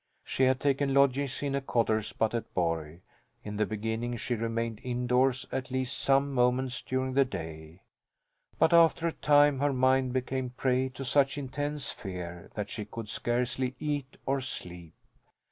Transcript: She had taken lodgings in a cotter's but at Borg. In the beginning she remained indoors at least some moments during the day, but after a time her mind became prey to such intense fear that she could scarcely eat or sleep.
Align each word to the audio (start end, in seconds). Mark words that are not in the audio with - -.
She 0.23 0.45
had 0.45 0.59
taken 0.59 0.95
lodgings 0.95 1.43
in 1.43 1.53
a 1.53 1.61
cotter's 1.61 2.11
but 2.11 2.33
at 2.33 2.51
Borg. 2.55 3.01
In 3.43 3.57
the 3.57 3.67
beginning 3.67 4.17
she 4.17 4.33
remained 4.33 4.79
indoors 4.81 5.45
at 5.51 5.69
least 5.69 5.99
some 5.99 6.31
moments 6.33 6.81
during 6.81 7.13
the 7.13 7.23
day, 7.23 7.83
but 8.57 8.73
after 8.73 9.07
a 9.07 9.11
time 9.13 9.59
her 9.59 9.71
mind 9.73 10.11
became 10.11 10.49
prey 10.57 10.89
to 10.95 11.05
such 11.05 11.37
intense 11.37 11.91
fear 11.91 12.49
that 12.55 12.71
she 12.71 12.83
could 12.83 13.09
scarcely 13.09 13.75
eat 13.79 14.17
or 14.25 14.41
sleep. 14.41 14.95